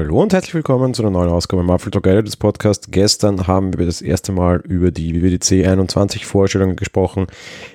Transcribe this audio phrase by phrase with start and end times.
[0.00, 2.90] Hallo und herzlich willkommen zu einer neuen Ausgabe im Apfel Talk des Podcast.
[2.90, 7.26] Gestern haben wir das erste Mal über die WWDC 21 Vorstellungen gesprochen.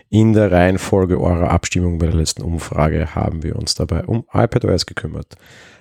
[0.10, 4.88] In der Reihenfolge eurer Abstimmung bei der letzten Umfrage haben wir uns dabei um iPadOS
[4.88, 5.36] gekümmert.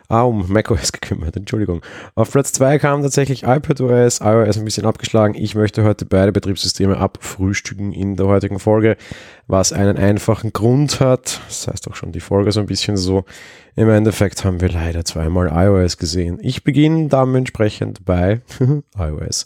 [0.09, 1.81] Ah, um macOS gekümmert, Entschuldigung.
[2.15, 5.35] Auf Platz 2 kam tatsächlich iPadOS, iOS ein bisschen abgeschlagen.
[5.35, 8.99] Ich möchte heute beide Betriebssysteme abfrühstücken in der heutigen Folge,
[9.47, 11.41] was einen einfachen Grund hat.
[11.49, 13.25] Das heißt auch schon die Folge so ein bisschen so.
[13.77, 16.39] Im Endeffekt haben wir leider zweimal iOS gesehen.
[16.41, 18.41] Ich beginne dementsprechend bei
[18.97, 19.45] iOS.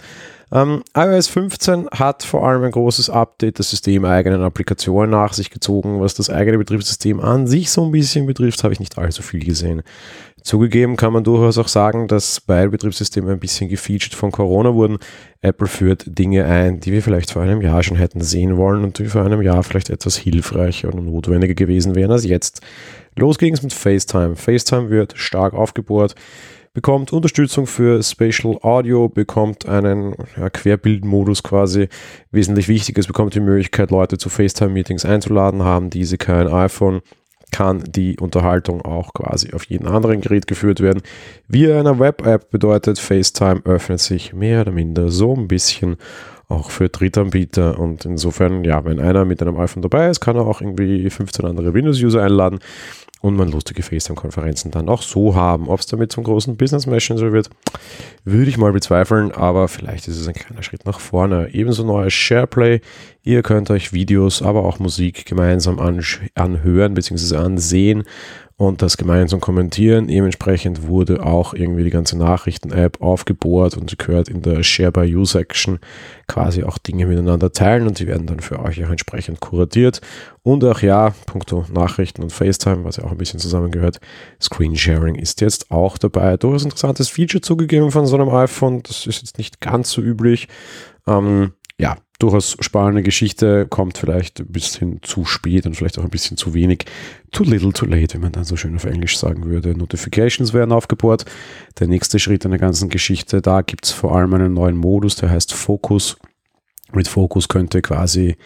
[0.50, 6.00] Ähm, iOS 15 hat vor allem ein großes Update der systemeigenen Applikationen nach sich gezogen.
[6.00, 9.44] Was das eigene Betriebssystem an sich so ein bisschen betrifft, habe ich nicht allzu viel
[9.44, 9.82] gesehen.
[10.42, 14.98] Zugegeben kann man durchaus auch sagen, dass beide Betriebssysteme ein bisschen gefeatured von Corona wurden.
[15.42, 18.98] Apple führt Dinge ein, die wir vielleicht vor einem Jahr schon hätten sehen wollen und
[18.98, 22.60] die vor einem Jahr vielleicht etwas hilfreicher und notwendiger gewesen wären als jetzt.
[23.16, 24.36] Los ging es mit FaceTime.
[24.36, 26.14] FaceTime wird stark aufgebohrt
[26.78, 31.88] bekommt Unterstützung für Spatial Audio, bekommt einen ja, Querbildmodus quasi.
[32.30, 37.00] Wesentlich wichtig, es bekommt die Möglichkeit, Leute zu FaceTime-Meetings einzuladen, haben diese kein iPhone,
[37.50, 41.02] kann die Unterhaltung auch quasi auf jedem anderen Gerät geführt werden.
[41.48, 45.96] Wie einer Web-App bedeutet, FaceTime öffnet sich mehr oder minder so ein bisschen
[46.48, 47.78] auch für Drittanbieter.
[47.78, 51.44] Und insofern, ja, wenn einer mit einem iPhone dabei ist, kann er auch irgendwie 15
[51.44, 52.58] andere Windows-User einladen
[53.20, 55.68] und man lustige FaceTime-Konferenzen dann auch so haben.
[55.68, 57.50] Ob es damit zum großen Business-Messenger wird,
[58.24, 61.50] würde ich mal bezweifeln, aber vielleicht ist es ein kleiner Schritt nach vorne.
[61.52, 62.80] Ebenso neues SharePlay.
[63.22, 65.78] Ihr könnt euch Videos, aber auch Musik gemeinsam
[66.34, 67.36] anhören bzw.
[67.36, 68.04] ansehen
[68.58, 70.08] und das gemeinsam kommentieren.
[70.08, 75.24] Dementsprechend wurde auch irgendwie die ganze Nachrichten-App aufgebohrt und könnt in der Share by You
[75.24, 75.78] Section
[76.26, 80.00] quasi auch Dinge miteinander teilen und die werden dann für euch auch entsprechend kuratiert.
[80.48, 84.00] Und auch ja, puncto Nachrichten und FaceTime, was ja auch ein bisschen zusammengehört,
[84.40, 86.38] Screensharing ist jetzt auch dabei.
[86.38, 88.82] Durchaus interessantes Feature zugegeben von so einem iPhone.
[88.82, 90.48] Das ist jetzt nicht ganz so üblich.
[91.06, 96.08] Ähm, ja, durchaus spannende Geschichte, kommt vielleicht ein bisschen zu spät und vielleicht auch ein
[96.08, 96.86] bisschen zu wenig.
[97.30, 99.76] Too little, too late, wie man dann so schön auf Englisch sagen würde.
[99.76, 101.26] Notifications werden aufgebohrt.
[101.78, 105.16] Der nächste Schritt in der ganzen Geschichte, da gibt es vor allem einen neuen Modus,
[105.16, 106.16] der heißt Focus.
[106.94, 108.38] Mit Focus könnte quasi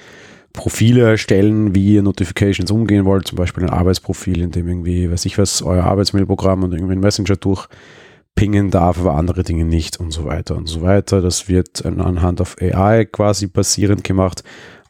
[0.53, 5.25] Profile erstellen, wie ihr Notifications umgehen wollt, zum Beispiel ein Arbeitsprofil, in dem irgendwie, weiß
[5.27, 7.69] ich was, euer Arbeitsmailprogramm und irgendwie ein Messenger durch
[8.35, 11.21] pingen darf, aber andere Dinge nicht und so weiter und so weiter.
[11.21, 14.43] Das wird anhand auf AI quasi basierend gemacht.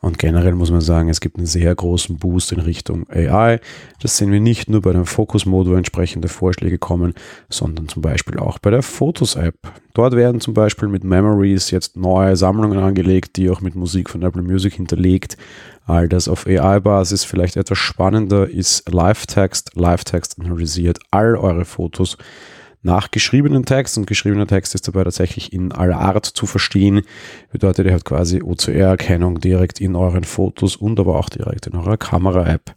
[0.02, 3.60] Und generell muss man sagen, es gibt einen sehr großen Boost in Richtung AI.
[4.00, 7.14] Das sehen wir nicht nur bei dem Focus-Mode, wo entsprechende Vorschläge kommen,
[7.48, 9.54] sondern zum Beispiel auch bei der Fotos-App.
[9.94, 14.22] Dort werden zum Beispiel mit Memories jetzt neue Sammlungen angelegt, die auch mit Musik von
[14.22, 15.36] Apple Music hinterlegt.
[15.86, 17.22] All das auf AI-Basis.
[17.22, 19.76] Vielleicht etwas spannender ist Live-Text.
[19.76, 22.18] Live-Text analysiert all eure Fotos
[22.82, 27.02] nach geschriebenen Text und geschriebener Text ist dabei tatsächlich in aller Art zu verstehen.
[27.52, 31.96] Bedeutet, ihr habt quasi OCR-Erkennung direkt in euren Fotos und aber auch direkt in eurer
[31.96, 32.74] Kamera-App.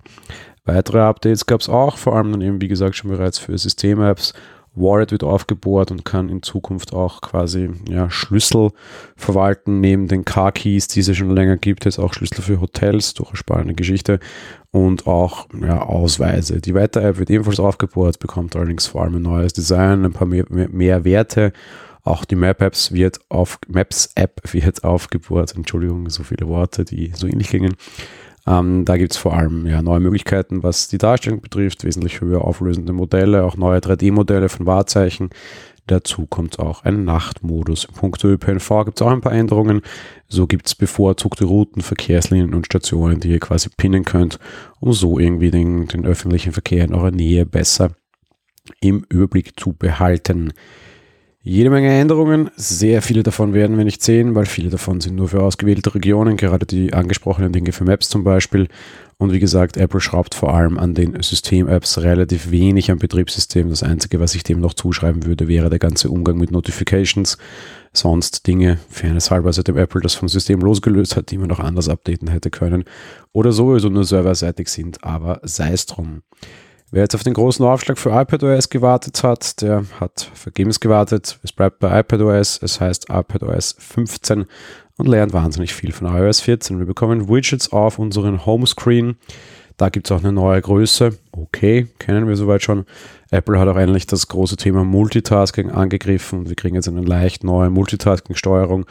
[0.63, 4.33] Weitere Updates gab es auch, vor allem dann eben, wie gesagt, schon bereits für System-Apps
[4.75, 8.71] Wallet wird aufgebohrt und kann in Zukunft auch quasi ja, Schlüssel
[9.15, 13.29] verwalten, neben den Car-Keys, die es schon länger gibt, jetzt auch Schlüssel für Hotels, durch
[13.29, 14.19] eine spannende Geschichte
[14.71, 16.59] und auch ja, Ausweise.
[16.59, 20.45] Die Wetter-App wird ebenfalls aufgebohrt, bekommt allerdings vor allem ein neues Design, ein paar mehr,
[20.49, 21.53] mehr Werte.
[22.03, 25.55] Auch die Map-Apps wird auf, Maps-App wird aufgebohrt.
[25.55, 27.75] Entschuldigung, so viele Worte, die so ähnlich klingen.
[28.47, 32.41] Ähm, da gibt es vor allem ja, neue Möglichkeiten, was die Darstellung betrifft, wesentlich höher
[32.41, 35.29] auflösende Modelle, auch neue 3D-Modelle von Wahrzeichen.
[35.87, 37.85] Dazu kommt auch ein Nachtmodus.
[37.85, 39.81] Im Punkt ÖPNV gibt es auch ein paar Änderungen.
[40.27, 44.39] So gibt es bevorzugte Routen, Verkehrslinien und Stationen, die ihr quasi pinnen könnt,
[44.79, 47.91] um so irgendwie den, den öffentlichen Verkehr in eurer Nähe besser
[48.81, 50.53] im Überblick zu behalten.
[51.47, 55.29] Jede Menge Änderungen, sehr viele davon werden wir nicht sehen, weil viele davon sind nur
[55.29, 58.67] für ausgewählte Regionen, gerade die angesprochenen Dinge für Maps zum Beispiel.
[59.19, 63.69] Und wie gesagt, Apple schraubt vor allem an den System-Apps relativ wenig am Betriebssystem.
[63.69, 67.37] Das Einzige, was ich dem noch zuschreiben würde, wäre der ganze Umgang mit Notifications.
[67.93, 71.89] Sonst Dinge, fairness halber, seitdem Apple das vom System losgelöst hat, die man noch anders
[71.89, 72.85] updaten hätte können.
[73.33, 76.23] Oder sowieso nur serverseitig sind, aber sei es drum.
[76.91, 81.39] Wer jetzt auf den großen Aufschlag für iPadOS gewartet hat, der hat vergebens gewartet.
[81.43, 84.45] Es bleibt bei iPadOS, es heißt iPadOS 15
[84.97, 86.77] und lernt wahnsinnig viel von iOS 14.
[86.79, 89.17] Wir bekommen Widgets auf unseren Homescreen.
[89.77, 91.17] Da gibt es auch eine neue Größe.
[91.31, 92.85] Okay, kennen wir soweit schon.
[93.31, 96.47] Apple hat auch endlich das große Thema Multitasking angegriffen.
[96.47, 98.85] Wir kriegen jetzt eine leicht neue Multitasking-Steuerung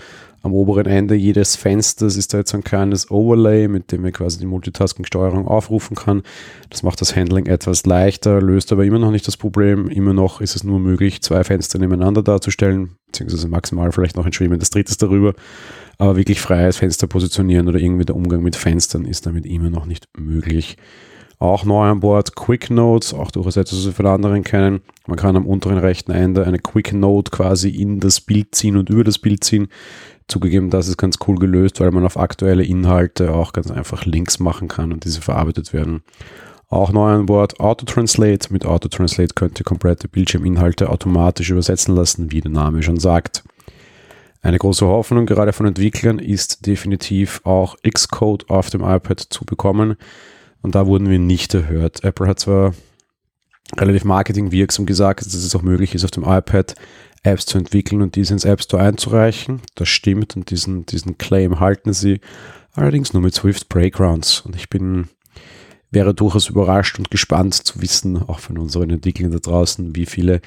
[0.45, 4.39] Am oberen Ende jedes Fensters ist da jetzt ein kleines Overlay, mit dem wir quasi
[4.39, 6.23] die Multitasking-Steuerung aufrufen kann.
[6.69, 9.89] Das macht das Handling etwas leichter, löst aber immer noch nicht das Problem.
[9.89, 14.35] Immer noch ist es nur möglich, zwei Fenster nebeneinander darzustellen, beziehungsweise maximal vielleicht noch ein
[14.35, 15.33] schwimmendes drittes darüber.
[15.97, 19.87] Aber wirklich freies Fenster positionieren oder irgendwie der Umgang mit Fenstern ist damit immer noch
[19.87, 20.77] nicht möglich.
[21.39, 24.83] Auch neu an Bord Quick Notes, auch durchaus etwas, was wir von anderen kennen.
[25.07, 28.89] Man kann am unteren rechten Ende eine Quick Note quasi in das Bild ziehen und
[28.89, 29.69] über das Bild ziehen.
[30.29, 34.39] Zugegeben, das ist ganz cool gelöst, weil man auf aktuelle Inhalte auch ganz einfach Links
[34.39, 36.03] machen kann und diese verarbeitet werden.
[36.69, 38.53] Auch neu an Bord Auto-Translate.
[38.53, 43.45] Mit Auto-Translate könnt ihr komplette Bildschirminhalte automatisch übersetzen lassen, wie der Name schon sagt.
[44.41, 49.97] Eine große Hoffnung gerade von Entwicklern ist definitiv auch Xcode auf dem iPad zu bekommen.
[50.63, 52.03] Und da wurden wir nicht erhört.
[52.05, 52.75] Apple hat zwar
[53.77, 56.75] relativ marketingwirksam gesagt, dass es auch möglich ist, auf dem iPad
[57.25, 59.63] Apps zu entwickeln und diese ins App Store einzureichen.
[59.75, 62.21] Das stimmt und diesen, diesen Claim halten sie
[62.75, 64.43] allerdings nur mit Swift Breakgrounds.
[64.43, 65.09] Und ich bin,
[65.91, 70.41] wäre durchaus überrascht und gespannt zu wissen, auch von unseren Entwicklern da draußen, wie viele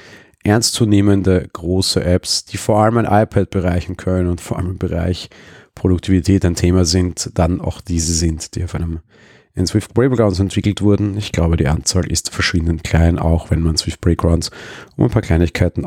[0.43, 5.29] ernstzunehmende große Apps, die vor allem ein iPad bereichen können und vor allem im Bereich
[5.75, 8.99] Produktivität ein Thema sind, dann auch diese sind, die auf einem
[9.55, 11.17] in Swift Breakgrounds entwickelt wurden.
[11.17, 14.51] Ich glaube, die Anzahl ist verschwindend klein, auch wenn man Swift Breakgrounds
[14.95, 15.83] um ein paar Kleinigkeiten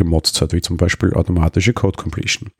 [0.00, 2.50] aufgemotzt hat, wie zum Beispiel automatische Code Completion.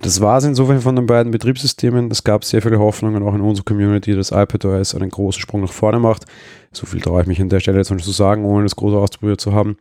[0.00, 2.10] Das war es insofern von den beiden Betriebssystemen.
[2.10, 5.72] Es gab sehr viele Hoffnungen auch in unserer Community, dass iPadOS einen großen Sprung nach
[5.72, 6.24] vorne macht.
[6.72, 8.96] So viel traue ich mich an der Stelle jetzt schon zu sagen, ohne das große
[8.96, 9.76] ausprobiert zu haben.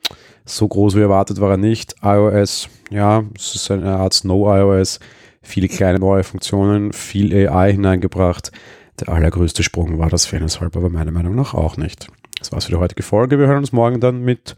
[0.45, 1.95] So groß wie erwartet war er nicht.
[2.03, 4.99] iOS, ja, es ist eine Art Snow iOS.
[5.41, 8.51] Viele kleine neue Funktionen, viel AI hineingebracht.
[8.99, 12.07] Der allergrößte Sprung war das Fairness aber meiner Meinung nach auch nicht.
[12.39, 13.39] Das war's für die heutige Folge.
[13.39, 14.57] Wir hören uns morgen dann mit,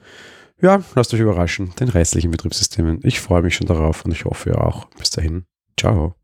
[0.61, 2.99] ja, lasst euch überraschen, den restlichen Betriebssystemen.
[3.03, 4.85] Ich freue mich schon darauf und ich hoffe ihr auch.
[4.97, 5.45] Bis dahin.
[5.79, 6.20] Ciao.